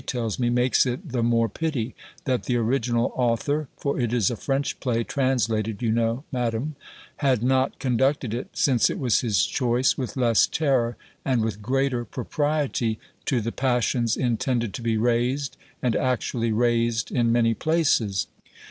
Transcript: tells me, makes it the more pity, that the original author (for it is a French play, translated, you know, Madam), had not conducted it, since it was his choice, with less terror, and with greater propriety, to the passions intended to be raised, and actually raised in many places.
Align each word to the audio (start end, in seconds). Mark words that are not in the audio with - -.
tells 0.07 0.39
me, 0.39 0.49
makes 0.49 0.87
it 0.87 1.09
the 1.09 1.21
more 1.21 1.47
pity, 1.47 1.93
that 2.25 2.45
the 2.45 2.55
original 2.55 3.11
author 3.15 3.67
(for 3.77 3.99
it 3.99 4.11
is 4.11 4.31
a 4.31 4.35
French 4.35 4.79
play, 4.79 5.03
translated, 5.03 5.79
you 5.79 5.91
know, 5.91 6.23
Madam), 6.31 6.75
had 7.17 7.43
not 7.43 7.77
conducted 7.77 8.33
it, 8.33 8.47
since 8.51 8.89
it 8.89 8.97
was 8.97 9.19
his 9.19 9.45
choice, 9.45 9.99
with 9.99 10.17
less 10.17 10.47
terror, 10.47 10.97
and 11.23 11.43
with 11.43 11.61
greater 11.61 12.03
propriety, 12.03 12.97
to 13.25 13.39
the 13.41 13.51
passions 13.51 14.17
intended 14.17 14.73
to 14.73 14.81
be 14.81 14.97
raised, 14.97 15.55
and 15.83 15.95
actually 15.95 16.51
raised 16.51 17.11
in 17.11 17.31
many 17.31 17.53
places. 17.53 18.25